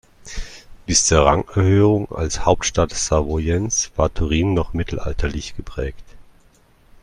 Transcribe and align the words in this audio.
Bis 0.87 1.05
zur 1.05 1.27
Rangerhöhung 1.27 2.09
als 2.11 2.43
Hauptstadt 2.43 2.91
Savoyens 2.91 3.91
war 3.97 4.11
Turin 4.11 4.55
noch 4.55 4.73
mittelalterlich 4.73 5.55
geprägt. 5.55 6.03